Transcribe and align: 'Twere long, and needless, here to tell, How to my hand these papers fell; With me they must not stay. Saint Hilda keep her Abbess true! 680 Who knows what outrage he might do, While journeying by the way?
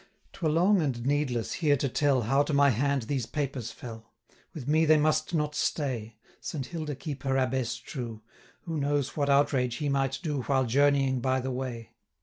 'Twere 0.33 0.49
long, 0.51 0.81
and 0.81 1.05
needless, 1.05 1.53
here 1.61 1.77
to 1.77 1.87
tell, 1.87 2.23
How 2.23 2.41
to 2.41 2.55
my 2.55 2.71
hand 2.71 3.03
these 3.03 3.27
papers 3.27 3.69
fell; 3.69 4.11
With 4.51 4.67
me 4.67 4.83
they 4.83 4.97
must 4.97 5.31
not 5.35 5.53
stay. 5.53 6.17
Saint 6.39 6.65
Hilda 6.65 6.95
keep 6.95 7.21
her 7.21 7.37
Abbess 7.37 7.75
true! 7.75 8.23
680 8.61 8.61
Who 8.63 8.77
knows 8.79 9.15
what 9.15 9.29
outrage 9.29 9.75
he 9.75 9.89
might 9.89 10.17
do, 10.23 10.41
While 10.41 10.65
journeying 10.65 11.19
by 11.21 11.39
the 11.39 11.51
way? 11.51 11.91